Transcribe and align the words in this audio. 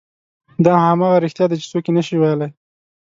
دا 0.65 0.73
همغه 0.85 1.19
رښتیا 1.25 1.45
دي 1.49 1.55
چې 1.61 1.67
څوک 1.71 1.85
یې 1.87 1.91
نه 1.97 2.03
شي 2.07 2.15
ویلی. 2.17 2.49